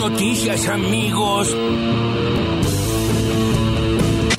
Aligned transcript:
noticias, 0.00 0.66
amigos. 0.68 1.54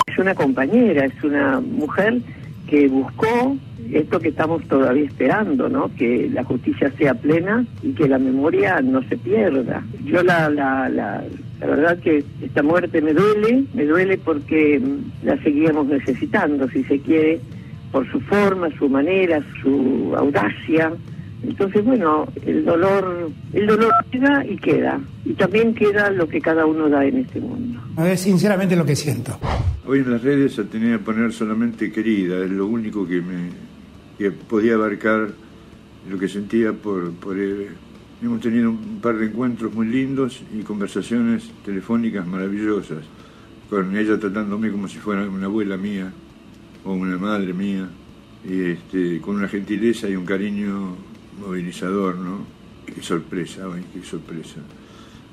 Es 0.06 0.18
una 0.18 0.34
compañera, 0.34 1.06
es 1.06 1.24
una 1.24 1.60
mujer 1.60 2.20
que 2.66 2.88
buscó 2.88 3.56
esto 3.92 4.18
que 4.18 4.30
estamos 4.30 4.64
todavía 4.64 5.04
esperando, 5.04 5.68
¿no? 5.68 5.88
Que 5.96 6.28
la 6.32 6.42
justicia 6.42 6.92
sea 6.98 7.14
plena 7.14 7.64
y 7.82 7.92
que 7.92 8.08
la 8.08 8.18
memoria 8.18 8.80
no 8.80 9.02
se 9.08 9.16
pierda. 9.16 9.84
Yo 10.04 10.22
la, 10.24 10.50
la, 10.50 10.88
la, 10.88 11.22
la 11.60 11.66
verdad 11.66 11.98
que 11.98 12.24
esta 12.42 12.62
muerte 12.62 13.00
me 13.00 13.12
duele, 13.12 13.64
me 13.72 13.84
duele 13.84 14.18
porque 14.18 14.82
la 15.22 15.40
seguíamos 15.44 15.86
necesitando, 15.86 16.68
si 16.70 16.82
se 16.84 16.98
quiere, 16.98 17.40
por 17.92 18.10
su 18.10 18.20
forma, 18.22 18.68
su 18.78 18.88
manera, 18.88 19.40
su 19.62 20.12
audacia. 20.16 20.92
Entonces, 21.42 21.84
bueno, 21.84 22.26
el 22.46 22.64
dolor, 22.64 23.30
el 23.52 23.66
dolor 23.66 23.92
queda 24.10 24.44
y 24.46 24.56
queda. 24.56 25.00
Y 25.24 25.34
también 25.34 25.74
queda 25.74 26.10
lo 26.10 26.28
que 26.28 26.40
cada 26.40 26.66
uno 26.66 26.88
da 26.88 27.04
en 27.04 27.18
este 27.18 27.40
mundo. 27.40 27.80
A 27.96 28.04
ver, 28.04 28.16
sinceramente 28.16 28.76
lo 28.76 28.84
que 28.84 28.94
siento. 28.94 29.38
Hoy 29.86 29.98
en 29.98 30.12
las 30.12 30.22
redes 30.22 30.54
se 30.54 30.64
tenía 30.64 30.92
que 30.92 31.04
poner 31.04 31.32
solamente 31.32 31.90
querida, 31.90 32.44
es 32.44 32.50
lo 32.50 32.66
único 32.66 33.06
que 33.06 33.20
me 33.20 33.72
que 34.18 34.30
podía 34.30 34.74
abarcar 34.74 35.30
lo 36.08 36.18
que 36.18 36.28
sentía 36.28 36.72
por, 36.72 37.12
por 37.14 37.38
él. 37.38 37.68
Hemos 38.22 38.40
tenido 38.40 38.70
un 38.70 39.00
par 39.00 39.16
de 39.16 39.26
encuentros 39.26 39.74
muy 39.74 39.88
lindos 39.88 40.42
y 40.56 40.62
conversaciones 40.62 41.50
telefónicas 41.64 42.24
maravillosas, 42.24 43.04
con 43.68 43.96
ella 43.96 44.18
tratándome 44.20 44.70
como 44.70 44.86
si 44.86 44.98
fuera 44.98 45.28
una 45.28 45.46
abuela 45.46 45.76
mía 45.76 46.12
o 46.84 46.92
una 46.92 47.18
madre 47.18 47.52
mía, 47.52 47.88
y 48.48 48.60
este, 48.62 49.20
con 49.20 49.36
una 49.36 49.48
gentileza 49.48 50.08
y 50.08 50.14
un 50.14 50.24
cariño 50.24 50.94
movilizador, 51.38 52.16
¿no? 52.16 52.46
Qué 52.86 53.02
sorpresa, 53.02 53.62
ay, 53.72 53.84
qué 53.92 54.04
sorpresa. 54.04 54.56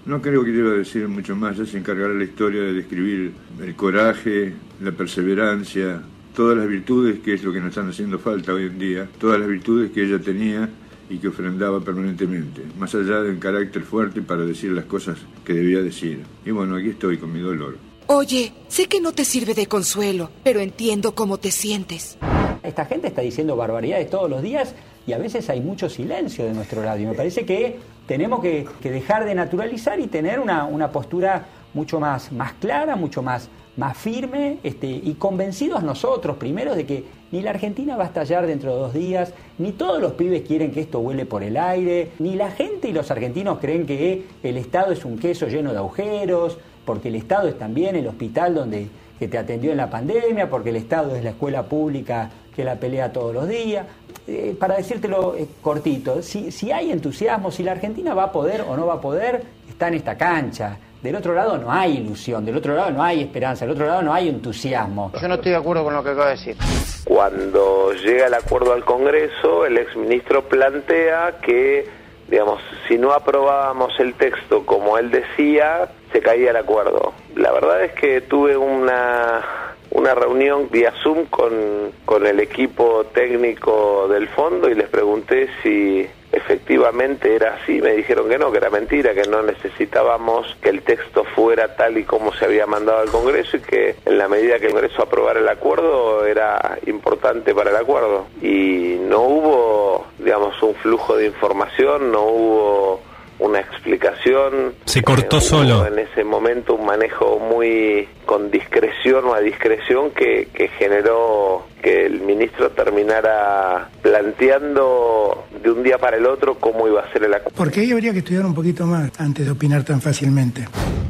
No 0.05 0.21
creo 0.21 0.43
que 0.43 0.51
deba 0.51 0.71
decir 0.71 1.07
mucho 1.07 1.35
más, 1.35 1.57
ya 1.57 1.65
se 1.65 1.77
encargará 1.77 2.13
la 2.13 2.23
historia 2.23 2.61
de 2.61 2.73
describir 2.73 3.33
el 3.61 3.75
coraje, 3.75 4.53
la 4.81 4.91
perseverancia, 4.91 6.01
todas 6.35 6.57
las 6.57 6.67
virtudes, 6.67 7.19
que 7.19 7.33
es 7.33 7.43
lo 7.43 7.51
que 7.51 7.59
nos 7.59 7.69
están 7.69 7.89
haciendo 7.89 8.17
falta 8.17 8.53
hoy 8.53 8.63
en 8.63 8.79
día, 8.79 9.09
todas 9.19 9.39
las 9.39 9.49
virtudes 9.49 9.91
que 9.91 10.03
ella 10.03 10.19
tenía 10.19 10.69
y 11.09 11.17
que 11.17 11.27
ofrendaba 11.27 11.81
permanentemente, 11.81 12.61
más 12.77 12.93
allá 12.95 13.21
de 13.21 13.31
un 13.31 13.39
carácter 13.39 13.83
fuerte 13.83 14.21
para 14.21 14.43
decir 14.43 14.71
las 14.71 14.85
cosas 14.85 15.17
que 15.43 15.53
debía 15.53 15.81
decir. 15.81 16.23
Y 16.45 16.51
bueno, 16.51 16.75
aquí 16.75 16.89
estoy 16.89 17.17
con 17.17 17.33
mi 17.33 17.39
dolor. 17.39 17.77
Oye, 18.07 18.53
sé 18.67 18.87
que 18.87 19.01
no 19.01 19.11
te 19.11 19.25
sirve 19.25 19.53
de 19.53 19.67
consuelo, 19.67 20.31
pero 20.43 20.59
entiendo 20.59 21.13
cómo 21.13 21.37
te 21.37 21.51
sientes. 21.51 22.17
Esta 22.63 22.85
gente 22.85 23.07
está 23.07 23.21
diciendo 23.21 23.55
barbaridades 23.55 24.09
todos 24.09 24.29
los 24.29 24.41
días 24.41 24.75
y 25.09 25.13
a 25.13 25.17
veces 25.17 25.49
hay 25.49 25.59
mucho 25.59 25.89
silencio 25.89 26.45
de 26.45 26.53
nuestro 26.53 26.83
lado. 26.83 26.99
Y 26.99 27.05
me 27.05 27.15
parece 27.15 27.43
que 27.43 27.79
tenemos 28.05 28.41
que, 28.41 28.67
dejar 28.83 29.25
de 29.25 29.33
naturalizar 29.33 29.99
y 29.99 30.05
tener 30.05 30.39
una, 30.39 30.65
una 30.65 30.91
postura 30.91 31.47
mucho 31.73 31.99
más, 31.99 32.31
más 32.31 32.53
clara, 32.53 32.95
mucho 32.95 33.23
más 33.23 33.49
más 33.75 33.97
firme 33.97 34.57
este, 34.63 34.87
y 34.87 35.15
convencidos 35.17 35.83
nosotros, 35.83 36.35
primero, 36.35 36.75
de 36.75 36.85
que 36.85 37.05
ni 37.31 37.41
la 37.41 37.51
Argentina 37.51 37.95
va 37.95 38.03
a 38.03 38.07
estallar 38.07 38.45
dentro 38.45 38.73
de 38.73 38.77
dos 38.77 38.93
días, 38.93 39.33
ni 39.57 39.71
todos 39.71 40.01
los 40.01 40.13
pibes 40.13 40.41
quieren 40.41 40.71
que 40.71 40.81
esto 40.81 40.99
huele 40.99 41.25
por 41.25 41.43
el 41.43 41.55
aire, 41.55 42.11
ni 42.19 42.35
la 42.35 42.51
gente 42.51 42.89
y 42.89 42.91
los 42.91 43.09
argentinos 43.09 43.59
creen 43.59 43.85
que 43.85 44.25
el 44.43 44.57
Estado 44.57 44.91
es 44.91 45.05
un 45.05 45.17
queso 45.17 45.47
lleno 45.47 45.71
de 45.71 45.77
agujeros, 45.77 46.57
porque 46.83 47.07
el 47.07 47.15
Estado 47.15 47.47
es 47.47 47.57
también 47.57 47.95
el 47.95 48.07
hospital 48.07 48.53
donde 48.53 48.89
que 49.17 49.27
te 49.27 49.37
atendió 49.37 49.71
en 49.71 49.77
la 49.77 49.89
pandemia, 49.89 50.49
porque 50.49 50.69
el 50.69 50.77
Estado 50.77 51.15
es 51.15 51.23
la 51.23 51.31
escuela 51.31 51.63
pública 51.63 52.31
que 52.59 52.65
la 52.65 52.75
pelea 52.75 53.13
todos 53.13 53.33
los 53.33 53.47
días. 53.47 53.85
Eh, 54.27 54.53
para 54.59 54.75
decírtelo 54.75 55.33
eh, 55.33 55.47
cortito, 55.61 56.21
si, 56.21 56.51
si 56.51 56.73
hay 56.73 56.91
entusiasmo, 56.91 57.51
si 57.51 57.63
la 57.63 57.71
Argentina 57.71 58.13
va 58.13 58.23
a 58.25 58.31
poder 58.33 58.65
o 58.67 58.75
no 58.75 58.85
va 58.85 58.95
a 58.95 59.01
poder, 59.01 59.41
está 59.69 59.87
en 59.87 59.93
esta 59.93 60.17
cancha. 60.17 60.77
Del 61.01 61.15
otro 61.15 61.33
lado 61.33 61.57
no 61.57 61.71
hay 61.71 61.99
ilusión, 61.99 62.43
del 62.43 62.57
otro 62.57 62.75
lado 62.75 62.91
no 62.91 63.01
hay 63.01 63.21
esperanza, 63.21 63.63
del 63.63 63.75
otro 63.75 63.85
lado 63.85 64.01
no 64.01 64.13
hay 64.13 64.27
entusiasmo. 64.27 65.13
Yo 65.21 65.27
no 65.29 65.35
estoy 65.35 65.51
de 65.51 65.57
acuerdo 65.57 65.85
con 65.85 65.93
lo 65.93 66.03
que 66.03 66.09
acaba 66.09 66.25
de 66.25 66.31
decir. 66.31 66.57
Cuando 67.05 67.93
llega 67.93 68.27
el 68.27 68.33
acuerdo 68.33 68.73
al 68.73 68.83
Congreso, 68.83 69.65
el 69.65 69.77
exministro 69.77 70.43
plantea 70.49 71.37
que, 71.41 71.87
digamos, 72.27 72.59
si 72.89 72.97
no 72.97 73.13
aprobábamos 73.13 73.97
el 74.01 74.15
texto 74.15 74.65
como 74.65 74.97
él 74.97 75.11
decía, 75.11 75.87
se 76.11 76.19
caía 76.19 76.49
el 76.49 76.57
acuerdo. 76.57 77.13
La 77.37 77.53
verdad 77.53 77.85
es 77.85 77.93
que 77.93 78.19
tuve 78.19 78.57
una 78.57 79.68
una 79.99 80.15
reunión 80.15 80.69
vía 80.71 80.93
Zoom 81.03 81.25
con, 81.25 81.91
con 82.05 82.25
el 82.25 82.39
equipo 82.39 83.05
técnico 83.13 84.07
del 84.07 84.29
fondo 84.29 84.69
y 84.69 84.73
les 84.73 84.87
pregunté 84.87 85.49
si 85.61 86.07
efectivamente 86.31 87.35
era 87.35 87.55
así, 87.55 87.81
me 87.81 87.91
dijeron 87.93 88.29
que 88.29 88.37
no, 88.37 88.49
que 88.49 88.59
era 88.59 88.69
mentira, 88.69 89.13
que 89.13 89.23
no 89.23 89.41
necesitábamos 89.41 90.55
que 90.61 90.69
el 90.69 90.83
texto 90.83 91.25
fuera 91.35 91.75
tal 91.75 91.97
y 91.97 92.03
como 92.03 92.33
se 92.33 92.45
había 92.45 92.65
mandado 92.65 92.99
al 92.99 93.09
Congreso 93.09 93.57
y 93.57 93.61
que 93.61 93.95
en 94.05 94.17
la 94.17 94.29
medida 94.29 94.57
que 94.59 94.67
el 94.67 94.71
Congreso 94.71 95.03
aprobara 95.03 95.41
el 95.41 95.49
acuerdo 95.49 96.25
era 96.25 96.77
importante 96.85 97.53
para 97.53 97.71
el 97.71 97.75
acuerdo. 97.75 98.27
Y 98.41 98.97
no 99.01 99.21
hubo, 99.21 100.05
digamos, 100.19 100.61
un 100.63 100.75
flujo 100.75 101.17
de 101.17 101.25
información, 101.25 102.11
no 102.11 102.23
hubo 102.23 103.01
una 103.49 103.59
explicación. 103.59 104.73
Se 104.85 105.01
cortó 105.01 105.37
eh, 105.37 105.41
solo. 105.41 105.85
En 105.85 105.99
ese 105.99 106.23
momento 106.23 106.75
un 106.75 106.85
manejo 106.85 107.39
muy 107.39 108.07
con 108.25 108.51
discreción 108.51 109.25
o 109.25 109.33
a 109.33 109.39
discreción 109.39 110.11
que, 110.11 110.49
que 110.53 110.67
generó 110.69 111.67
que 111.81 112.05
el 112.05 112.21
ministro 112.21 112.71
terminara 112.71 113.89
planteando 114.01 115.45
de 115.61 115.71
un 115.71 115.83
día 115.83 115.97
para 115.97 116.17
el 116.17 116.25
otro 116.25 116.55
cómo 116.55 116.87
iba 116.87 117.01
a 117.01 117.11
ser 117.11 117.23
el 117.23 117.33
acuerdo. 117.33 117.57
Porque 117.57 117.81
ahí 117.81 117.91
habría 117.91 118.11
que 118.11 118.19
estudiar 118.19 118.45
un 118.45 118.53
poquito 118.53 118.85
más 118.85 119.11
antes 119.19 119.45
de 119.45 119.51
opinar 119.51 119.83
tan 119.83 120.01
fácilmente. 120.01 120.67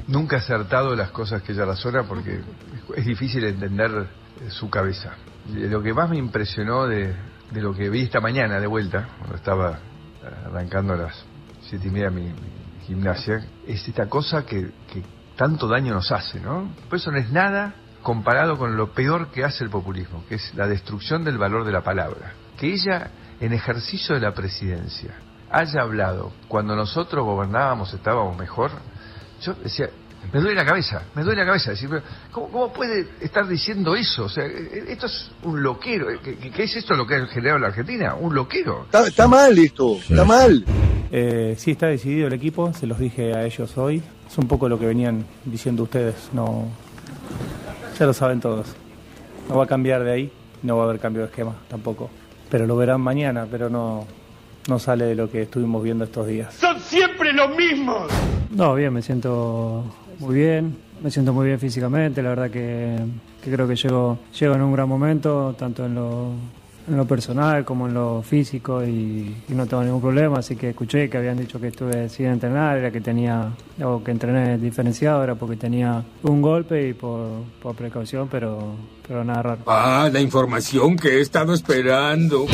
Nunca 0.07 0.37
he 0.37 0.39
acertado 0.39 0.95
las 0.95 1.11
cosas 1.11 1.41
que 1.43 1.51
ella 1.51 1.65
razona 1.65 2.03
porque 2.07 2.39
es 2.95 3.05
difícil 3.05 3.43
entender 3.45 3.91
eh, 3.91 4.49
su 4.49 4.69
cabeza. 4.69 5.15
Lo 5.53 5.81
que 5.81 5.93
más 5.93 6.09
me 6.09 6.17
impresionó 6.17 6.87
de, 6.87 7.13
de 7.51 7.61
lo 7.61 7.73
que 7.73 7.89
vi 7.89 8.03
esta 8.03 8.19
mañana 8.19 8.59
de 8.59 8.67
vuelta, 8.67 9.09
cuando 9.17 9.35
estaba 9.35 9.79
arrancando 10.45 10.95
las 10.95 11.25
siete 11.69 11.87
y 11.87 11.91
media 11.91 12.09
mi, 12.09 12.23
mi 12.23 12.33
gimnasia, 12.87 13.45
es 13.67 13.87
esta 13.87 14.07
cosa 14.07 14.45
que, 14.45 14.71
que 14.91 15.03
tanto 15.35 15.67
daño 15.67 15.93
nos 15.93 16.11
hace, 16.11 16.39
¿no? 16.39 16.69
Pues 16.89 17.01
eso 17.01 17.11
no 17.11 17.17
es 17.17 17.31
nada 17.31 17.75
comparado 18.01 18.57
con 18.57 18.75
lo 18.77 18.91
peor 18.93 19.27
que 19.31 19.43
hace 19.43 19.63
el 19.63 19.69
populismo, 19.69 20.23
que 20.27 20.35
es 20.35 20.53
la 20.55 20.67
destrucción 20.67 21.23
del 21.23 21.37
valor 21.37 21.65
de 21.65 21.71
la 21.71 21.81
palabra. 21.81 22.33
Que 22.57 22.73
ella, 22.73 23.11
en 23.39 23.53
ejercicio 23.53 24.15
de 24.15 24.21
la 24.21 24.33
presidencia, 24.33 25.13
haya 25.51 25.81
hablado 25.81 26.31
cuando 26.47 26.75
nosotros 26.75 27.23
gobernábamos, 27.25 27.93
estábamos 27.93 28.37
mejor, 28.37 28.71
yo 29.41 29.53
decía, 29.63 29.89
me 30.33 30.39
duele 30.41 30.55
la 30.55 30.65
cabeza, 30.65 31.03
me 31.15 31.23
duele 31.23 31.41
la 31.41 31.47
cabeza. 31.47 31.71
Decir, 31.71 31.89
¿cómo, 32.31 32.49
cómo 32.49 32.73
puede 32.73 33.07
estar 33.21 33.47
diciendo 33.47 33.95
eso? 33.95 34.25
O 34.25 34.29
sea, 34.29 34.45
eh, 34.45 34.85
esto 34.89 35.05
es 35.05 35.31
un 35.43 35.63
loquero. 35.63 36.07
¿Qué, 36.21 36.35
qué- 36.37 36.51
qué 36.51 36.63
es 36.63 36.75
esto 36.75 36.93
lo 36.95 37.07
que 37.07 37.15
ha 37.15 37.25
generado 37.27 37.59
la 37.59 37.67
Argentina? 37.67 38.15
Un 38.15 38.35
loquero. 38.35 38.83
Está, 38.85 39.07
está 39.07 39.27
mal 39.27 39.57
esto, 39.57 39.95
está 39.97 40.25
mal. 40.25 40.65
Eh, 41.11 41.55
sí 41.57 41.71
está 41.71 41.87
decidido 41.87 42.27
el 42.27 42.33
equipo, 42.33 42.73
se 42.73 42.87
los 42.87 42.99
dije 42.99 43.33
a 43.33 43.45
ellos 43.45 43.77
hoy. 43.77 44.01
Es 44.27 44.37
un 44.37 44.47
poco 44.47 44.69
lo 44.69 44.77
que 44.77 44.85
venían 44.85 45.25
diciendo 45.45 45.83
ustedes, 45.83 46.29
no 46.33 46.67
ya 47.99 48.05
lo 48.05 48.13
saben 48.13 48.39
todos. 48.39 48.67
No 49.49 49.57
va 49.57 49.65
a 49.65 49.67
cambiar 49.67 50.03
de 50.03 50.11
ahí, 50.11 50.31
no 50.63 50.77
va 50.77 50.83
a 50.83 50.85
haber 50.87 50.99
cambio 50.99 51.23
de 51.23 51.27
esquema 51.27 51.53
tampoco. 51.67 52.09
Pero 52.49 52.65
lo 52.65 52.75
verán 52.77 53.01
mañana, 53.01 53.45
pero 53.49 53.69
no, 53.69 54.05
no 54.67 54.79
sale 54.79 55.05
de 55.05 55.15
lo 55.15 55.29
que 55.29 55.43
estuvimos 55.43 55.83
viendo 55.83 56.05
estos 56.05 56.25
días. 56.27 56.53
¡Son 56.53 56.79
siempre 56.79 57.33
los 57.33 57.55
mismos! 57.55 58.09
No, 58.51 58.73
bien, 58.73 58.93
me 58.93 59.01
siento 59.01 59.83
muy 60.19 60.35
bien, 60.35 60.77
me 61.03 61.11
siento 61.11 61.33
muy 61.33 61.47
bien 61.47 61.59
físicamente, 61.59 62.21
la 62.23 62.29
verdad 62.29 62.49
que, 62.49 62.97
que 63.43 63.51
creo 63.51 63.67
que 63.67 63.75
llego, 63.75 64.17
llego 64.39 64.55
en 64.55 64.61
un 64.61 64.73
gran 64.73 64.87
momento, 64.87 65.53
tanto 65.57 65.85
en 65.85 65.95
lo, 65.95 66.31
en 66.87 66.97
lo 66.97 67.05
personal 67.05 67.65
como 67.65 67.87
en 67.87 67.93
lo 67.93 68.23
físico 68.23 68.83
y, 68.83 69.35
y 69.47 69.53
no 69.53 69.67
tengo 69.67 69.83
ningún 69.83 70.01
problema, 70.01 70.39
así 70.39 70.55
que 70.55 70.69
escuché 70.69 71.09
que 71.09 71.17
habían 71.17 71.37
dicho 71.37 71.59
que 71.59 71.67
estuve 71.67 72.09
sin 72.09 72.27
entrenar, 72.27 72.77
era 72.77 72.91
que 72.91 73.01
tenía, 73.01 73.51
o 73.83 74.03
que 74.03 74.11
entrené 74.11 74.57
diferenciado, 74.57 75.23
era 75.23 75.35
porque 75.35 75.55
tenía 75.55 76.03
un 76.23 76.41
golpe 76.41 76.89
y 76.89 76.93
por, 76.93 77.43
por 77.61 77.75
precaución, 77.75 78.27
pero, 78.29 78.75
pero 79.07 79.23
nada 79.23 79.41
raro. 79.41 79.61
Ah, 79.67 80.09
la 80.11 80.21
información 80.21 80.97
que 80.97 81.17
he 81.17 81.21
estado 81.21 81.53
esperando. 81.53 82.47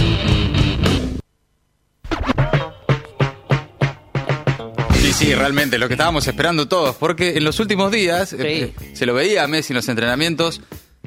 Sí, 4.94 5.14
sí, 5.14 5.36
realmente, 5.36 5.78
lo 5.78 5.88
que 5.88 5.94
estábamos 5.94 6.28
esperando 6.28 6.68
todos, 6.68 6.96
porque 6.96 7.38
en 7.38 7.44
los 7.44 7.60
últimos 7.60 7.92
días 7.92 8.34
eh, 8.34 8.74
se 8.94 9.06
lo 9.06 9.14
veía 9.14 9.44
a 9.44 9.48
Messi 9.48 9.72
en 9.72 9.76
los 9.76 9.88
entrenamientos 9.88 10.62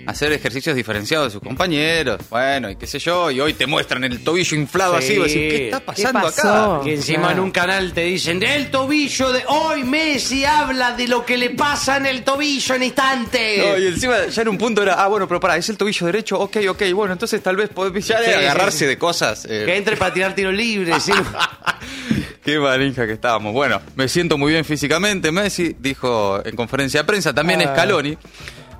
hacer 0.08 0.32
ejercicios 0.32 0.74
diferenciados 0.74 1.28
de 1.28 1.32
sus 1.32 1.42
compañeros, 1.42 2.18
bueno, 2.30 2.70
y 2.70 2.76
qué 2.76 2.86
sé 2.86 2.98
yo, 2.98 3.30
y 3.30 3.40
hoy 3.40 3.52
te 3.52 3.66
muestran 3.66 4.04
el 4.04 4.24
tobillo 4.24 4.56
inflado 4.56 4.96
así, 4.96 5.12
y 5.12 5.18
vos 5.18 5.26
decís, 5.28 5.52
¿qué 5.52 5.64
está 5.66 5.80
pasando 5.80 6.26
acá? 6.26 6.80
Que 6.82 6.94
encima 6.94 7.32
en 7.32 7.40
un 7.40 7.50
canal 7.50 7.92
te 7.92 8.02
dicen, 8.04 8.42
el 8.42 8.70
tobillo 8.70 9.32
de 9.32 9.44
hoy 9.46 9.84
Messi 9.84 10.44
habla 10.46 10.92
de 10.96 11.06
lo 11.08 11.24
que 11.26 11.36
le 11.36 11.50
pasa 11.50 11.98
en 11.98 12.06
el 12.06 12.24
tobillo 12.24 12.74
en 12.74 12.82
instante. 12.84 13.64
No, 13.66 13.78
y 13.78 13.86
encima 13.88 14.26
ya 14.28 14.42
en 14.42 14.48
un 14.48 14.56
punto 14.58 14.82
era, 14.82 14.94
ah, 14.94 15.08
bueno, 15.08 15.28
pero 15.28 15.40
pará, 15.40 15.56
es 15.56 15.68
el 15.68 15.76
tobillo 15.76 16.06
derecho, 16.06 16.38
ok, 16.40 16.56
ok, 16.70 16.82
bueno, 16.94 17.12
entonces 17.12 17.42
tal 17.42 17.56
vez 17.56 17.68
podés 17.68 18.06
ya 18.06 18.18
de 18.20 18.26
Sí, 18.28 18.32
agarrarse 18.32 18.78
sí. 18.78 18.84
de 18.86 18.96
cosas. 18.98 19.44
eh, 19.44 19.64
Que 19.66 19.76
entre 19.76 19.96
para 19.98 20.14
tirar 20.14 20.34
tiro 20.34 20.50
libre, 20.50 20.98
sí. 21.00 21.12
Qué 22.44 22.58
manija 22.58 23.06
que 23.06 23.12
estábamos. 23.12 23.52
Bueno, 23.52 23.80
me 23.94 24.08
siento 24.08 24.38
muy 24.38 24.52
bien 24.52 24.64
físicamente, 24.64 25.30
Messi, 25.30 25.76
dijo 25.78 26.40
en 26.44 26.56
conferencia 26.56 27.00
de 27.00 27.04
prensa. 27.06 27.34
También 27.34 27.60
Ah. 27.60 27.64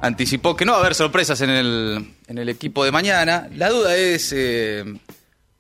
Anticipó 0.00 0.55
que 0.55 0.65
no 0.65 0.73
va 0.73 0.79
a 0.79 0.81
haber 0.83 0.95
sorpresas 0.95 1.41
en 1.41 1.50
el, 1.50 2.15
en 2.27 2.39
el 2.39 2.49
equipo 2.49 2.85
de 2.85 2.93
mañana. 2.93 3.49
La 3.56 3.69
duda 3.69 3.97
es 3.97 4.33
eh, 4.37 4.85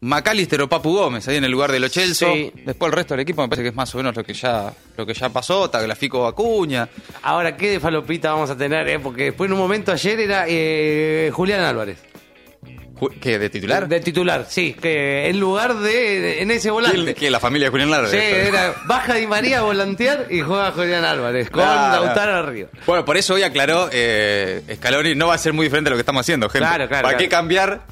McAllister 0.00 0.62
o 0.62 0.68
Papu 0.68 0.92
Gómez, 0.92 1.26
ahí 1.26 1.36
en 1.38 1.44
el 1.44 1.50
lugar 1.50 1.72
de 1.72 1.80
Lo 1.80 1.88
Celso. 1.88 2.32
Sí. 2.32 2.52
Después 2.64 2.90
el 2.90 2.96
resto 2.96 3.14
del 3.14 3.22
equipo 3.22 3.42
me 3.42 3.48
parece 3.48 3.64
que 3.64 3.68
es 3.70 3.74
más 3.74 3.92
o 3.94 3.98
menos 3.98 4.14
lo 4.14 4.22
que 4.22 4.34
ya, 4.34 4.72
lo 4.96 5.04
que 5.04 5.12
ya 5.14 5.28
pasó. 5.30 5.68
Tagliafico 5.68 6.24
Acuña. 6.26 6.88
Ahora, 7.22 7.56
¿qué 7.56 7.70
de 7.70 7.80
falopita 7.80 8.32
vamos 8.32 8.48
a 8.50 8.56
tener? 8.56 8.86
eh? 8.88 9.00
Porque 9.00 9.24
después 9.24 9.48
en 9.48 9.54
un 9.54 9.58
momento 9.58 9.90
ayer 9.90 10.20
era 10.20 10.44
eh, 10.46 11.30
Julián 11.34 11.60
Álvarez. 11.62 11.98
¿Qué? 13.20 13.38
¿De 13.38 13.50
titular? 13.50 13.88
De 13.88 14.00
titular, 14.00 14.46
sí. 14.48 14.74
Que 14.80 15.28
en 15.28 15.38
lugar 15.40 15.74
de. 15.76 16.42
En 16.42 16.50
ese 16.50 16.70
volante. 16.70 16.96
¿Quién- 17.02 17.14
quién? 17.14 17.32
¿La 17.32 17.40
familia 17.40 17.66
de 17.66 17.70
Julián 17.70 17.92
Álvarez? 17.92 18.10
Sí, 18.10 18.18
era 18.48 18.74
baja 18.86 19.14
Di 19.14 19.26
María 19.26 19.58
a 19.60 19.62
volantear 19.62 20.26
y 20.30 20.40
juega 20.40 20.70
Julián 20.72 21.04
Álvarez 21.04 21.50
con 21.50 21.62
Claro. 21.62 22.04
Lautaro 22.04 22.34
arriba. 22.36 22.68
Bueno, 22.86 23.04
por 23.04 23.16
eso 23.16 23.34
hoy 23.34 23.42
aclaró 23.42 23.88
eh, 23.92 24.62
Scaloni, 24.76 25.14
no 25.14 25.28
va 25.28 25.34
a 25.34 25.38
ser 25.38 25.52
muy 25.52 25.64
diferente 25.66 25.88
a 25.88 25.90
lo 25.92 25.96
que 25.96 26.00
estamos 26.02 26.20
haciendo, 26.20 26.48
gente. 26.48 26.66
Claro, 26.66 26.88
claro, 26.88 27.06
¿Para 27.06 27.18
qué 27.18 27.28
cambiar? 27.28 27.82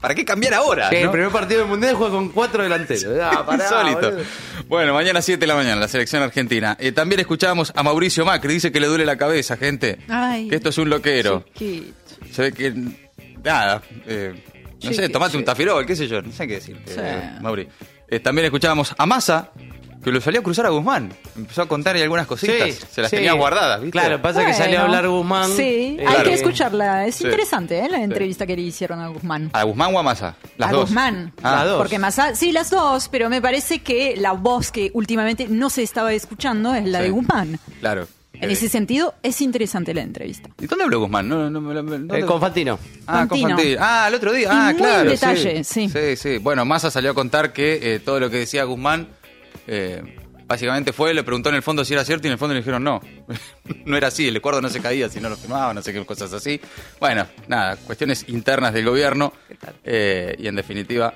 ¿Para 0.00 0.14
qué 0.14 0.24
cambiar 0.24 0.54
ahora? 0.54 0.90
Que 0.90 1.00
no? 1.00 1.04
el 1.06 1.10
primer 1.10 1.30
partido 1.30 1.60
del 1.60 1.68
mundial 1.68 1.94
juega 1.94 2.12
con 2.14 2.28
cuatro 2.30 2.62
delanteros. 2.62 3.04
Ah, 3.22 3.42
pará, 3.46 3.64
Insólito. 3.64 4.10
boludo. 4.10 4.24
Bueno, 4.66 4.94
mañana 4.94 5.20
7 5.22 5.38
de 5.40 5.46
la 5.46 5.54
mañana, 5.54 5.80
la 5.80 5.88
selección 5.88 6.22
argentina. 6.22 6.76
Eh, 6.80 6.92
también 6.92 7.20
escuchamos 7.20 7.72
a 7.74 7.82
Mauricio 7.82 8.24
Macri, 8.24 8.54
dice 8.54 8.72
que 8.72 8.80
le 8.80 8.86
duele 8.86 9.04
la 9.04 9.16
cabeza, 9.16 9.56
gente. 9.56 9.98
Ay. 10.08 10.48
Que 10.48 10.56
esto 10.56 10.70
es 10.70 10.78
un 10.78 10.90
loquero. 10.90 11.44
Chiquito. 11.54 11.94
Se 12.32 12.42
ve 12.42 12.52
que. 12.52 12.74
Nada. 13.44 13.82
eh, 14.06 14.44
no 14.82 14.92
sé, 14.92 15.08
tomate 15.08 15.36
un 15.36 15.44
tafirol, 15.44 15.84
qué 15.86 15.94
sé 15.96 16.08
yo, 16.08 16.22
no 16.22 16.32
sé 16.32 16.46
qué 16.46 16.54
decir. 16.54 16.80
Sí. 16.86 16.96
Mauri. 17.40 17.68
Eh, 18.08 18.18
también 18.20 18.46
escuchábamos 18.46 18.94
a 18.96 19.06
Massa, 19.06 19.50
que 20.02 20.10
lo 20.10 20.20
salió 20.22 20.40
a 20.40 20.42
cruzar 20.42 20.64
a 20.66 20.70
Guzmán. 20.70 21.12
Empezó 21.36 21.60
a 21.62 21.68
contar 21.68 21.94
ahí 21.94 22.02
algunas 22.02 22.26
cositas. 22.26 22.56
Sí, 22.74 22.86
se 22.90 23.02
las 23.02 23.10
sí. 23.10 23.16
tenía 23.16 23.34
guardadas, 23.34 23.80
¿viste? 23.82 23.92
Claro, 23.92 24.20
pasa 24.22 24.44
que 24.46 24.54
salió 24.54 24.80
a 24.80 24.82
hablar 24.84 25.06
Guzmán. 25.06 25.50
Sí, 25.50 25.62
eh, 25.62 25.96
hay 26.00 26.06
Claro. 26.06 26.24
que 26.24 26.32
escucharla. 26.34 27.06
Es 27.06 27.16
Sí. 27.16 27.24
interesante 27.24 27.78
¿eh? 27.78 27.88
la 27.90 28.02
entrevista 28.02 28.46
que 28.46 28.56
le 28.56 28.62
hicieron 28.62 29.00
a 29.00 29.08
Guzmán. 29.08 29.50
¿A 29.52 29.62
Guzmán 29.64 29.94
o 29.94 29.98
a 29.98 30.02
Massa? 30.02 30.34
Las 30.56 30.70
a 30.70 30.72
dos. 30.72 30.80
Guzmán. 30.86 31.32
Ah, 31.42 31.56
Las 31.56 31.64
dos. 31.66 31.76
Porque 31.78 31.98
Massa, 31.98 32.34
sí, 32.34 32.50
las 32.50 32.70
dos, 32.70 33.08
pero 33.10 33.28
me 33.28 33.42
parece 33.42 33.80
que 33.80 34.16
la 34.16 34.32
voz 34.32 34.72
que 34.72 34.90
últimamente 34.94 35.46
no 35.48 35.68
se 35.68 35.82
estaba 35.82 36.12
escuchando 36.14 36.74
es 36.74 36.86
la 36.86 36.98
Sí. 37.00 37.04
de 37.04 37.10
Guzmán. 37.10 37.58
Claro. 37.80 38.08
En 38.40 38.50
ese 38.50 38.68
sentido, 38.68 39.14
es 39.22 39.40
interesante 39.40 39.92
la 39.94 40.02
entrevista. 40.02 40.48
¿Y 40.60 40.66
dónde 40.66 40.84
habló 40.84 41.00
Guzmán? 41.00 41.28
No, 41.28 41.50
no. 41.50 42.14
Eh, 42.14 42.24
con 42.24 42.40
Fantino. 42.40 42.78
Ah, 43.06 43.26
con 43.28 43.40
Fantino. 43.40 43.78
Ah, 43.80 44.06
el 44.08 44.14
otro 44.14 44.32
día. 44.32 44.48
Y 44.48 44.50
Ah, 44.50 44.62
muy 44.64 44.70
en 44.72 44.76
claro. 44.78 45.10
detalle, 45.10 45.64
sí. 45.64 45.88
Sí, 45.88 46.16
sí. 46.16 46.38
Bueno, 46.38 46.64
Massa 46.64 46.90
salió 46.90 47.10
a 47.10 47.14
contar 47.14 47.52
que 47.52 47.94
eh, 47.94 47.98
todo 48.00 48.18
lo 48.20 48.30
que 48.30 48.38
decía 48.38 48.64
Guzmán, 48.64 49.08
eh, 49.66 50.16
básicamente 50.46 50.92
fue, 50.92 51.14
le 51.14 51.22
preguntó 51.22 51.48
en 51.50 51.54
el 51.56 51.62
fondo 51.62 51.84
si 51.84 51.92
era 51.92 52.04
cierto 52.04 52.26
y 52.26 52.28
en 52.28 52.32
el 52.32 52.38
fondo 52.38 52.54
le 52.54 52.60
dijeron 52.60 52.82
no. 52.82 53.00
no 53.84 53.96
era 53.96 54.08
así, 54.08 54.26
el 54.26 54.36
acuerdo 54.36 54.60
no 54.60 54.68
se 54.68 54.80
caía 54.80 55.08
si 55.08 55.20
no 55.20 55.28
lo 55.28 55.36
firmaba, 55.36 55.72
no 55.74 55.82
sé 55.82 55.92
qué 55.92 56.04
cosas 56.04 56.32
así. 56.32 56.60
Bueno, 56.98 57.26
nada, 57.46 57.76
cuestiones 57.76 58.24
internas 58.28 58.72
del 58.74 58.84
gobierno 58.86 59.32
eh, 59.84 60.34
y 60.38 60.48
en 60.48 60.56
definitiva 60.56 61.14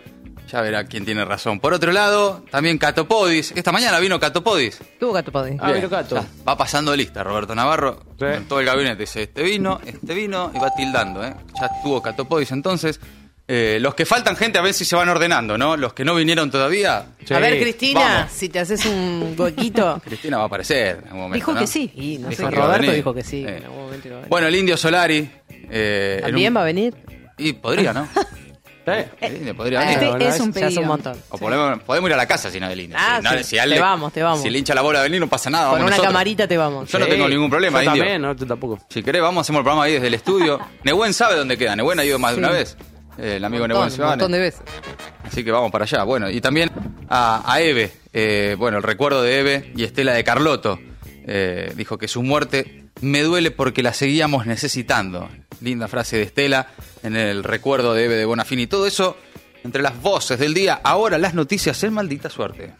ya 0.51 0.61
verá 0.61 0.85
quién 0.85 1.05
tiene 1.05 1.25
razón. 1.25 1.59
Por 1.61 1.73
otro 1.75 1.91
lado, 1.93 2.45
también 2.51 2.79
Catopodis. 2.79 3.53
Esta 3.57 3.73
mañana 3.73 3.99
vino 3.99 4.19
Catopodis. 4.21 4.79
Tuvo 5.01 5.13
gato 5.13 5.33
podés. 5.33 5.57
Ah, 5.61 5.73
vino 5.73 5.89
Cato. 5.89 6.17
ya, 6.17 6.25
Va 6.47 6.57
pasando 6.57 6.95
lista, 6.95 7.23
Roberto 7.25 7.55
Navarro. 7.55 8.03
Sí. 8.19 8.27
En 8.27 8.47
todo 8.47 8.61
el 8.61 8.67
gabinete 8.67 9.01
dice, 9.03 9.23
este 9.23 9.43
vino, 9.43 9.81
este 9.85 10.15
vino, 10.15 10.51
y 10.55 10.59
va 10.59 10.71
tildando, 10.75 11.25
¿eh? 11.25 11.35
Ya 11.61 11.67
estuvo 11.67 12.01
Catopodis 12.03 12.51
entonces. 12.53 13.01
Eh, 13.47 13.77
los 13.79 13.95
que 13.95 14.07
faltan 14.07 14.37
gente 14.37 14.59
a 14.59 14.63
ver 14.63 14.73
si 14.73 14.87
se 14.87 14.97
van 14.97 15.07
ordenando, 15.11 15.59
¿no? 15.59 15.77
Los 15.77 15.93
que 15.93 16.03
no 16.03 16.15
vinieron 16.15 16.51
todavía. 16.51 17.09
A 17.31 17.39
ver, 17.41 17.61
Cristina, 17.61 18.01
Vamos. 18.01 18.33
si 18.33 18.49
te 18.49 18.59
haces 18.59 18.87
un 18.87 19.35
huequito. 19.37 20.01
Cristina 20.05 20.39
va 20.39 20.45
a 20.45 20.47
aparecer 20.47 20.97
en 21.01 21.05
algún 21.09 21.19
momento. 21.21 21.35
Dijo 21.35 21.53
¿no? 21.53 21.61
que 21.61 21.67
sí. 21.67 21.93
Y 21.95 22.17
no 22.19 22.29
Dijo 22.31 22.43
sé, 22.45 22.49
que 22.49 22.55
iba 22.57 22.65
a 22.65 22.69
Roberto 22.69 22.93
dijo 22.93 23.13
que 23.15 23.23
sí. 23.23 23.45
Eh. 23.45 23.57
En 23.59 23.65
algún 23.65 23.83
momento. 23.85 24.09
Bueno, 24.31 24.47
el 24.47 24.55
indio 24.57 24.79
Solari. 24.79 25.29
eh, 25.51 26.21
¿También 26.23 26.53
un- 26.53 26.57
va 26.57 26.61
a 26.63 26.65
venir? 26.65 26.95
Y 27.37 27.53
podría, 27.53 27.93
¿no? 27.93 28.09
Eh, 28.87 29.55
podría 29.57 29.81
venir. 29.81 29.95
Este 29.95 30.07
bueno, 30.11 30.25
es 30.27 30.41
un 30.41 30.53
ya 30.53 30.61
es 30.61 30.65
pedido. 30.67 30.81
un 30.83 30.87
montón. 30.89 31.17
O 31.31 31.39
podemos, 31.39 31.83
podemos 31.83 32.11
ir 32.11 32.15
a 32.15 32.17
la 32.17 32.27
casa 32.27 32.51
si 32.51 32.61
no 32.61 32.69
del 32.69 32.81
indio. 32.81 32.97
Ah, 33.01 33.19
si, 33.19 33.25
no, 33.25 33.31
sí. 33.39 33.45
si 33.45 33.57
Te 33.57 33.67
le- 33.67 33.81
vamos, 33.81 34.13
te 34.13 34.23
vamos. 34.23 34.43
Si 34.43 34.51
le 34.51 34.59
hincha 34.59 34.75
la 34.75 34.83
bola 34.83 35.01
a 35.01 35.03
venir, 35.03 35.21
no 35.21 35.29
pasa 35.29 35.49
nada. 35.51 35.71
Con 35.71 35.81
una 35.81 35.91
nosotros. 35.91 36.07
camarita 36.07 36.47
te 36.49 36.57
vamos. 36.57 36.91
Yo 36.91 36.99
no 36.99 37.07
tengo 37.07 37.29
ningún 37.29 37.49
problema, 37.51 37.83
Yo 37.83 37.91
indio. 37.91 38.03
también, 38.03 38.23
no, 38.23 38.37
tú 38.37 38.47
tampoco. 38.47 38.79
Si 38.91 39.03
querés, 39.03 39.23
vamos, 39.23 39.43
hacemos 39.43 39.61
el 39.61 39.65
programa 39.65 39.85
ahí 39.85 39.93
desde 39.95 40.07
el 40.09 40.15
estudio. 40.15 40.59
Nehuen 40.85 41.15
sabe 41.15 41.37
dónde 41.37 41.57
queda. 41.57 41.75
Nehuen 41.77 41.99
ha 41.99 42.05
ido 42.05 42.19
más 42.19 42.33
de 42.33 42.39
una 42.39 42.51
vez. 42.51 42.77
Eh, 43.17 43.37
el 43.37 43.45
amigo 43.45 43.67
Nehuen 43.69 43.83
montón, 43.85 44.01
un 44.03 44.09
montón 44.11 44.33
de 44.33 44.39
veces. 44.41 44.63
Así 45.25 45.45
que 45.45 45.51
vamos 45.53 45.71
para 45.71 45.85
allá. 45.85 46.03
Bueno, 46.03 46.29
y 46.31 46.41
también 46.41 46.71
a, 47.09 47.43
a 47.51 47.61
Eve. 47.61 47.93
eh, 48.13 48.57
bueno, 48.59 48.77
el 48.79 48.83
recuerdo 48.83 49.23
de 49.23 49.39
Eve 49.41 49.73
y 49.77 49.85
Estela 49.85 50.13
de 50.13 50.25
Carlotto. 50.25 50.79
Eh, 51.27 51.73
dijo 51.77 51.97
que 51.97 52.07
su 52.09 52.23
muerte 52.23 52.85
me 53.01 53.23
duele 53.23 53.51
porque 53.51 53.83
la 53.83 53.93
seguíamos 53.95 54.47
necesitando. 54.47 55.29
Linda 55.61 55.89
frase 55.89 56.17
de 56.17 56.23
Estela 56.23 56.69
en 57.03 57.17
el 57.17 57.45
recuerdo 57.45 57.95
de 57.95 58.05
Eve 58.05 58.17
de 58.17 58.25
Bonafini. 58.25 58.67
Todo 58.67 58.87
eso 58.87 59.17
entre 59.63 59.83
las 59.83 60.01
voces 60.01 60.39
del 60.39 60.55
día. 60.55 60.81
Ahora 60.83 61.19
las 61.19 61.35
noticias 61.35 61.83
en 61.85 61.95
maldita 61.95 62.31
suerte. 62.31 62.75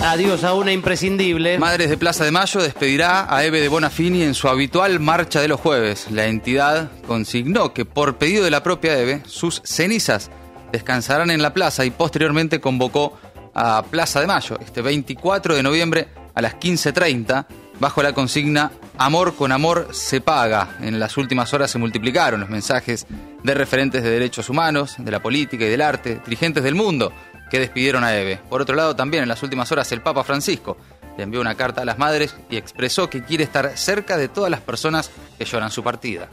Adiós 0.00 0.42
a 0.44 0.54
una 0.54 0.72
imprescindible. 0.72 1.58
Madres 1.58 1.88
de 1.88 1.96
Plaza 1.96 2.24
de 2.24 2.32
Mayo 2.32 2.60
despedirá 2.60 3.32
a 3.34 3.44
Eve 3.44 3.60
de 3.60 3.68
Bonafini 3.68 4.22
en 4.22 4.34
su 4.34 4.48
habitual 4.48 4.98
marcha 5.00 5.40
de 5.40 5.48
los 5.48 5.60
jueves. 5.60 6.08
La 6.10 6.26
entidad 6.26 6.90
consignó 7.06 7.72
que 7.72 7.84
por 7.84 8.16
pedido 8.16 8.44
de 8.44 8.50
la 8.50 8.62
propia 8.62 8.98
Eve, 8.98 9.22
sus 9.26 9.62
cenizas 9.64 10.30
descansarán 10.72 11.30
en 11.30 11.42
la 11.42 11.54
plaza 11.54 11.84
y 11.84 11.90
posteriormente 11.90 12.60
convocó 12.60 13.18
a 13.54 13.84
Plaza 13.90 14.20
de 14.20 14.26
Mayo 14.26 14.58
este 14.60 14.82
24 14.82 15.54
de 15.54 15.62
noviembre 15.62 16.08
a 16.34 16.40
las 16.40 16.54
15.30 16.56 17.46
bajo 17.82 18.00
la 18.00 18.12
consigna 18.12 18.70
Amor 18.96 19.34
con 19.34 19.50
amor 19.50 19.88
se 19.90 20.20
paga. 20.20 20.76
En 20.80 21.00
las 21.00 21.16
últimas 21.16 21.52
horas 21.52 21.68
se 21.68 21.78
multiplicaron 21.78 22.38
los 22.38 22.48
mensajes 22.48 23.06
de 23.42 23.54
referentes 23.54 24.04
de 24.04 24.10
derechos 24.10 24.48
humanos, 24.48 24.94
de 24.98 25.10
la 25.10 25.20
política 25.20 25.64
y 25.64 25.68
del 25.68 25.80
arte, 25.80 26.20
dirigentes 26.24 26.62
del 26.62 26.76
mundo 26.76 27.12
que 27.50 27.58
despidieron 27.58 28.04
a 28.04 28.16
Eve. 28.16 28.38
Por 28.48 28.62
otro 28.62 28.76
lado, 28.76 28.94
también 28.94 29.24
en 29.24 29.28
las 29.28 29.42
últimas 29.42 29.72
horas 29.72 29.90
el 29.90 30.00
Papa 30.00 30.22
Francisco 30.22 30.76
le 31.16 31.24
envió 31.24 31.40
una 31.40 31.56
carta 31.56 31.82
a 31.82 31.84
las 31.84 31.98
madres 31.98 32.36
y 32.48 32.56
expresó 32.56 33.10
que 33.10 33.24
quiere 33.24 33.42
estar 33.42 33.76
cerca 33.76 34.16
de 34.16 34.28
todas 34.28 34.50
las 34.50 34.60
personas 34.60 35.10
que 35.36 35.44
lloran 35.44 35.72
su 35.72 35.82
partida. 35.82 36.28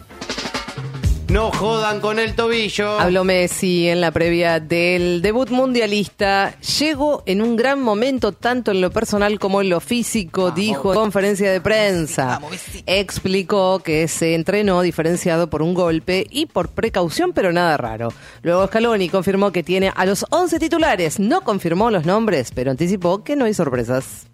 No 1.30 1.52
jodan 1.52 2.00
con 2.00 2.18
el 2.18 2.34
tobillo. 2.34 3.00
Habló 3.00 3.24
Messi 3.24 3.88
en 3.88 4.02
la 4.02 4.10
previa 4.10 4.60
del 4.60 5.22
debut 5.22 5.52
mundialista. 5.52 6.56
Llego 6.80 7.22
en 7.28 7.44
un 7.44 7.56
gran 7.56 7.80
momento, 7.80 8.32
tanto 8.32 8.72
en 8.72 8.82
lo 8.82 8.90
personal 8.90 9.38
como 9.38 9.62
en 9.62 9.70
lo 9.70 9.80
físico, 9.80 10.50
dijo 10.50 10.92
en 10.92 11.00
conferencia 11.00 11.52
de 11.52 11.62
prensa. 11.62 12.42
Explicó 12.88 13.78
que 13.78 14.08
se 14.08 14.34
entrenó 14.34 14.82
diferenciado 14.82 15.52
por 15.52 15.62
un 15.62 15.76
golpe 15.76 16.26
y 16.32 16.48
por 16.48 16.70
precaución, 16.70 17.32
pero 17.32 17.54
nada 17.54 17.78
raro. 17.78 18.12
Luego 18.42 18.66
Scaloni 18.66 19.08
confirmó 19.10 19.52
que 19.52 19.62
tiene 19.62 19.94
a 19.96 20.08
los 20.08 20.26
11 20.32 20.58
titulares. 20.58 21.20
No 21.20 21.42
confirmó 21.42 21.92
los 21.92 22.08
nombres, 22.08 22.52
pero 22.56 22.72
anticipó 22.72 23.24
que 23.24 23.36
no 23.36 23.46
hay 23.46 23.54
sorpresas. 23.54 24.26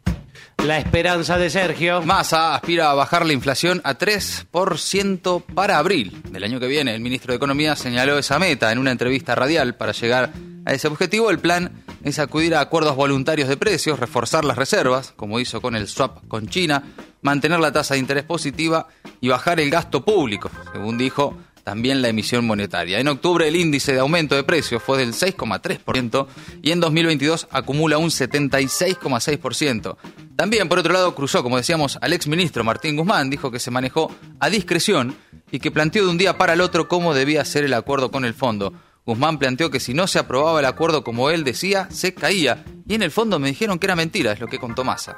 La 0.63 0.79
esperanza 0.79 1.37
de 1.37 1.49
Sergio. 1.49 2.01
Massa 2.01 2.55
aspira 2.55 2.89
a 2.89 2.95
bajar 2.95 3.25
la 3.25 3.33
inflación 3.33 3.81
a 3.83 3.97
3% 3.97 5.43
para 5.53 5.77
abril 5.77 6.21
del 6.29 6.43
año 6.43 6.59
que 6.59 6.67
viene. 6.67 6.95
El 6.95 7.01
ministro 7.01 7.31
de 7.31 7.37
Economía 7.37 7.75
señaló 7.75 8.17
esa 8.17 8.39
meta 8.39 8.71
en 8.71 8.79
una 8.79 8.91
entrevista 8.91 9.35
radial. 9.35 9.75
Para 9.75 9.91
llegar 9.91 10.31
a 10.65 10.73
ese 10.73 10.87
objetivo, 10.87 11.29
el 11.29 11.39
plan 11.39 11.83
es 12.03 12.19
acudir 12.19 12.55
a 12.55 12.61
acuerdos 12.61 12.95
voluntarios 12.95 13.47
de 13.47 13.57
precios, 13.57 13.99
reforzar 13.99 14.43
las 14.43 14.57
reservas, 14.57 15.13
como 15.15 15.39
hizo 15.39 15.61
con 15.61 15.75
el 15.75 15.87
swap 15.87 16.27
con 16.27 16.47
China, 16.47 16.83
mantener 17.21 17.59
la 17.59 17.71
tasa 17.71 17.93
de 17.93 17.99
interés 17.99 18.23
positiva 18.23 18.87
y 19.21 19.27
bajar 19.27 19.59
el 19.59 19.69
gasto 19.69 20.03
público, 20.03 20.49
según 20.73 20.97
dijo 20.97 21.37
también 21.65 22.01
la 22.03 22.09
emisión 22.09 22.45
monetaria. 22.45 22.99
En 22.99 23.07
octubre 23.07 23.47
el 23.47 23.55
índice 23.55 23.91
de 23.91 23.99
aumento 23.99 24.35
de 24.35 24.43
precios 24.43 24.83
fue 24.83 24.99
del 24.99 25.13
6,3% 25.13 26.27
y 26.61 26.71
en 26.71 26.79
2022 26.79 27.47
acumula 27.49 27.97
un 27.97 28.11
76,6%. 28.11 29.97
También, 30.35 30.69
por 30.69 30.77
otro 30.77 30.93
lado, 30.93 31.15
cruzó, 31.15 31.41
como 31.41 31.57
decíamos, 31.57 31.97
al 32.01 32.13
exministro 32.13 32.63
Martín 32.63 32.95
Guzmán, 32.95 33.31
dijo 33.31 33.49
que 33.49 33.59
se 33.59 33.71
manejó 33.71 34.15
a 34.39 34.49
discreción 34.49 35.15
y 35.51 35.57
que 35.57 35.71
planteó 35.71 36.05
de 36.05 36.11
un 36.11 36.19
día 36.19 36.37
para 36.37 36.53
el 36.53 36.61
otro 36.61 36.87
cómo 36.87 37.15
debía 37.15 37.43
ser 37.43 37.63
el 37.63 37.73
acuerdo 37.73 38.11
con 38.11 38.25
el 38.25 38.35
fondo. 38.35 38.71
Guzmán 39.03 39.39
planteó 39.39 39.71
que 39.71 39.79
si 39.79 39.95
no 39.95 40.05
se 40.05 40.19
aprobaba 40.19 40.59
el 40.59 40.65
acuerdo 40.67 41.03
como 41.03 41.31
él 41.31 41.43
decía, 41.43 41.87
se 41.89 42.13
caía. 42.13 42.63
Y 42.87 42.93
en 42.93 43.01
el 43.01 43.09
fondo 43.09 43.39
me 43.39 43.49
dijeron 43.49 43.79
que 43.79 43.87
era 43.87 43.95
mentira, 43.95 44.33
es 44.33 44.39
lo 44.39 44.47
que 44.47 44.59
contó 44.59 44.83
Massa. 44.83 45.15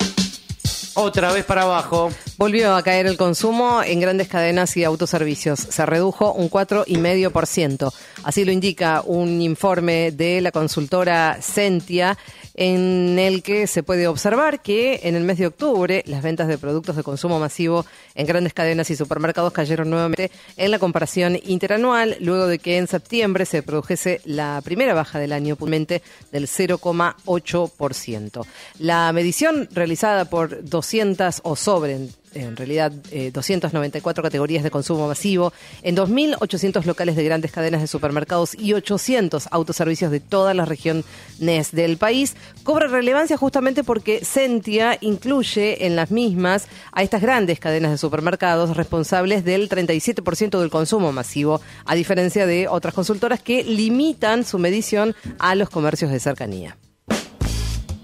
Otra 0.99 1.31
vez 1.31 1.45
para 1.45 1.61
abajo. 1.61 2.11
Volvió 2.37 2.75
a 2.75 2.81
caer 2.81 3.05
el 3.05 3.17
consumo 3.17 3.83
en 3.83 3.99
grandes 3.99 4.27
cadenas 4.27 4.75
y 4.77 4.83
autoservicios. 4.83 5.59
Se 5.59 5.85
redujo 5.85 6.33
un 6.33 6.49
4,5%. 6.49 7.93
Así 8.23 8.43
lo 8.43 8.51
indica 8.51 9.03
un 9.05 9.39
informe 9.43 10.11
de 10.11 10.41
la 10.41 10.51
consultora 10.51 11.37
Sentia. 11.39 12.17
En 12.57 13.19
el 13.19 13.43
que 13.43 13.67
se 13.67 13.83
puede 13.83 14.07
observar 14.07 14.61
que 14.61 15.01
en 15.03 15.15
el 15.15 15.23
mes 15.23 15.37
de 15.37 15.47
octubre 15.47 16.03
las 16.07 16.23
ventas 16.23 16.47
de 16.47 16.57
productos 16.57 16.95
de 16.95 17.03
consumo 17.03 17.39
masivo 17.39 17.85
en 18.15 18.25
grandes 18.25 18.53
cadenas 18.53 18.89
y 18.89 18.95
supermercados 18.95 19.53
cayeron 19.53 19.89
nuevamente 19.89 20.31
en 20.57 20.71
la 20.71 20.79
comparación 20.79 21.39
interanual, 21.45 22.17
luego 22.19 22.47
de 22.47 22.57
que 22.57 22.77
en 22.77 22.87
septiembre 22.87 23.45
se 23.45 23.61
produjese 23.61 24.21
la 24.25 24.59
primera 24.63 24.95
baja 24.95 25.19
del 25.19 25.33
año, 25.33 25.55
puntualmente 25.55 26.01
del 26.31 26.47
0,8%. 26.47 28.45
La 28.79 29.11
medición 29.13 29.67
realizada 29.71 30.25
por 30.25 30.63
200 30.63 31.41
o 31.43 31.55
sobre 31.55 32.07
en 32.33 32.55
realidad 32.55 32.91
eh, 33.11 33.31
294 33.31 34.23
categorías 34.23 34.63
de 34.63 34.71
consumo 34.71 35.07
masivo, 35.07 35.53
en 35.81 35.95
2.800 35.95 36.83
locales 36.85 37.15
de 37.15 37.23
grandes 37.23 37.51
cadenas 37.51 37.81
de 37.81 37.87
supermercados 37.87 38.55
y 38.55 38.73
800 38.73 39.47
autoservicios 39.51 40.11
de 40.11 40.19
todas 40.19 40.55
las 40.55 40.67
regiones 40.67 41.05
del 41.71 41.97
país, 41.97 42.35
cobra 42.63 42.87
relevancia 42.87 43.37
justamente 43.37 43.83
porque 43.83 44.23
Sentia 44.23 44.97
incluye 45.01 45.85
en 45.85 45.95
las 45.95 46.11
mismas 46.11 46.67
a 46.91 47.03
estas 47.03 47.21
grandes 47.21 47.59
cadenas 47.59 47.91
de 47.91 47.97
supermercados 47.97 48.75
responsables 48.75 49.43
del 49.43 49.69
37% 49.69 50.59
del 50.59 50.69
consumo 50.69 51.11
masivo, 51.11 51.61
a 51.85 51.95
diferencia 51.95 52.45
de 52.45 52.67
otras 52.67 52.93
consultoras 52.93 53.41
que 53.41 53.63
limitan 53.63 54.45
su 54.45 54.59
medición 54.59 55.15
a 55.39 55.55
los 55.55 55.69
comercios 55.69 56.11
de 56.11 56.19
cercanía. 56.19 56.77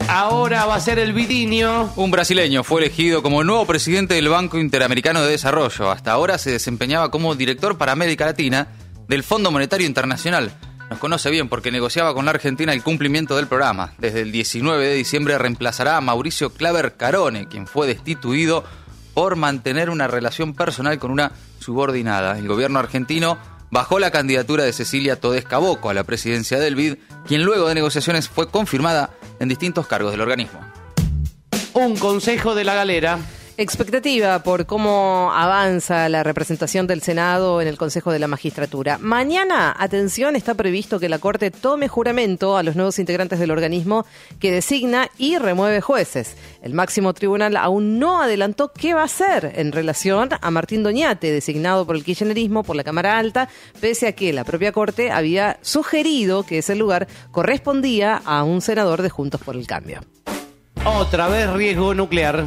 Ahora 0.08 0.66
va 0.66 0.76
a 0.76 0.80
ser 0.80 1.00
el 1.00 1.14
Vidinio. 1.14 1.92
Un 1.96 2.12
brasileño 2.12 2.64
fue 2.64 2.82
elegido 2.82 3.24
como 3.24 3.44
nuevo 3.44 3.66
presidente 3.66 4.16
del 4.16 4.30
Banco 4.30 4.60
Interamericano 4.60 5.24
de 5.24 5.32
Desarrollo. 5.32 5.92
Hasta 5.92 6.12
ahora 6.12 6.38
se 6.38 6.52
desempeñaba 6.52 7.10
como 7.10 7.36
director 7.36 7.78
para 7.78 7.94
América 7.94 8.26
Latina 8.26 8.68
del 9.08 9.24
Fondo 9.24 9.52
Monetario 9.52 9.88
Internacional. 9.88 10.52
Nos 10.90 11.00
conoce 11.00 11.32
bien 11.32 11.50
porque 11.50 11.72
negociaba 11.72 12.14
con 12.14 12.26
la 12.26 12.32
Argentina 12.32 12.74
el 12.74 12.84
cumplimiento 12.84 13.36
del 13.36 13.48
programa. 13.48 13.94
Desde 13.98 14.22
el 14.22 14.32
19 14.32 14.86
de 14.86 14.94
diciembre 14.94 15.38
reemplazará 15.38 15.98
a 15.98 16.02
Mauricio 16.02 16.52
Claver 16.52 16.96
Carone, 16.96 17.48
quien 17.48 17.66
fue 17.66 17.88
destituido 17.88 18.64
por 19.14 19.36
mantener 19.36 19.90
una 19.90 20.08
relación 20.08 20.54
personal 20.54 21.00
con 21.00 21.12
una 21.12 21.32
subordinada. 21.60 22.38
El 22.38 22.48
gobierno 22.48 22.80
argentino 22.80 23.38
bajó 23.72 23.98
la 23.98 24.12
candidatura 24.12 24.64
de 24.64 24.74
Cecilia 24.74 25.20
Todesca 25.20 25.58
Boco 25.58 25.90
a 25.90 25.94
la 25.94 26.04
presidencia 26.04 26.60
del 26.60 26.76
BID, 26.76 26.98
quien 27.26 27.44
luego 27.44 27.68
de 27.68 27.76
negociaciones 27.76 28.30
fue 28.30 28.50
confirmada 28.50 29.12
en 29.40 29.50
distintos 29.50 29.88
cargos 29.88 30.12
del 30.12 30.22
organismo. 30.22 30.60
Un 31.74 31.98
consejo 31.98 32.56
de 32.56 32.64
la 32.64 32.76
galera. 32.76 33.20
Expectativa 33.56 34.42
por 34.42 34.66
cómo 34.66 35.32
avanza 35.32 36.10
la 36.10 36.24
representación 36.24 36.88
del 36.88 37.04
Senado 37.04 37.62
en 37.62 37.68
el 37.68 37.78
Consejo 37.78 38.12
de 38.12 38.18
la 38.18 38.28
Magistratura. 38.28 38.98
Mañana, 38.98 39.76
atención, 39.78 40.36
está 40.36 40.56
previsto 40.56 41.00
que 41.00 41.08
la 41.08 41.20
Corte 41.20 41.52
tome 41.52 41.88
juramento 41.88 42.58
a 42.58 42.64
los 42.64 42.76
nuevos 42.76 42.98
integrantes 42.98 43.38
del 43.38 43.52
organismo 43.52 44.08
que 44.40 44.52
designa 44.52 45.08
y 45.20 45.38
remueve 45.38 45.82
jueces. 45.82 46.36
El 46.64 46.74
máximo 46.74 47.14
tribunal 47.14 47.56
aún 47.56 48.00
no 48.00 48.24
adelantó 48.24 48.74
qué 48.74 48.96
va 48.96 49.02
a 49.02 49.06
hacer 49.06 49.52
en 49.56 49.72
relación 49.72 50.30
a 50.42 50.50
Martín 50.50 50.82
Doñate, 50.82 51.32
designado 51.32 51.86
por 51.86 51.96
el 51.96 52.04
kirchnerismo 52.04 52.64
por 52.64 52.76
la 52.76 52.84
Cámara 52.84 53.20
Alta, 53.20 53.50
pese 53.80 54.08
a 54.08 54.14
que 54.14 54.34
la 54.34 54.46
propia 54.46 54.72
Corte 54.72 55.12
había 55.12 55.60
sugerido 55.62 56.42
que 56.42 56.58
ese 56.58 56.74
lugar 56.74 57.08
correspondía 57.30 58.20
a 58.26 58.44
un 58.44 58.62
senador 58.62 59.04
de 59.04 59.12
Juntos 59.12 59.42
por 59.42 59.56
el 59.56 59.68
Cambio. 59.68 60.02
Otra 60.86 61.28
vez 61.28 61.54
riesgo 61.54 61.94
nuclear. 61.94 62.46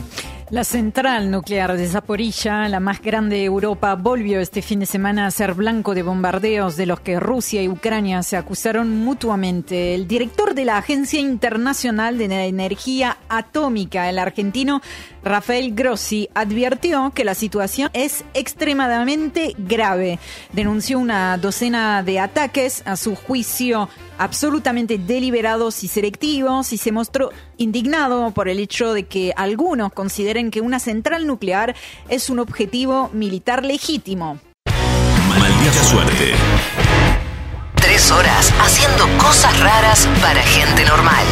La 0.49 0.63
central 0.63 1.33
nuclear 1.33 1.77
de 1.77 1.89
Zaporilla, 1.89 2.69
la 2.69 2.79
más 2.79 3.03
grande 3.03 3.35
de 3.35 3.45
Europa, 3.45 3.97
volvió 3.97 4.39
este 4.39 4.63
fin 4.63 4.79
de 4.79 4.87
semana 4.87 5.27
a 5.27 5.31
ser 5.33 5.55
blanco 5.55 5.93
de 5.93 6.05
bombardeos 6.05 6.77
de 6.77 6.87
los 6.87 7.01
que 7.01 7.19
Rusia 7.19 7.65
y 7.65 7.69
Ucrania 7.69 8.23
se 8.23 8.37
acusaron 8.37 9.05
mutuamente. 9.05 9.97
El 9.97 10.07
director 10.07 10.55
de 10.55 10.65
la 10.65 10.79
Agencia 10.79 11.19
Internacional 11.19 12.17
de 12.17 12.27
Energía 12.27 13.17
Atómica, 13.29 14.09
el 14.09 14.21
argentino 14.21 14.83
Rafael 15.25 15.75
Grossi, 15.75 16.29
advirtió 16.33 17.11
que 17.13 17.25
la 17.25 17.35
situación 17.35 17.91
es 17.93 18.25
extremadamente 18.33 19.57
grave. 19.59 20.21
Denunció 20.53 21.01
una 21.01 21.39
docena 21.39 22.05
de 22.05 22.21
ataques, 22.21 22.85
a 22.87 22.95
su 22.95 23.17
juicio 23.17 23.89
absolutamente 24.17 24.97
deliberados 24.97 25.83
y 25.83 25.89
selectivos, 25.89 26.73
y 26.73 26.79
se 26.79 26.93
mostró 26.93 27.33
indignado 27.59 28.31
por 28.33 28.49
el 28.49 28.59
hecho 28.59 28.93
de 28.93 29.05
que 29.05 29.33
algunos 29.37 29.93
consideren 29.93 30.51
que 30.51 30.61
una 30.61 30.79
central 30.79 31.27
nuclear 31.27 31.75
es 32.09 32.31
un 32.31 32.39
objetivo 32.39 33.11
militar 33.13 33.65
legítimo. 33.65 34.39
Maldita 35.29 35.85
suerte. 35.85 36.33
Tres 37.75 38.11
horas 38.11 38.53
haciendo 38.61 39.07
cosas 39.19 39.59
raras 39.61 40.09
para 40.21 40.43
gente 40.43 40.85
normal. 40.85 41.25